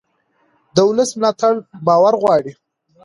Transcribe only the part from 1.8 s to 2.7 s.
باور غواړي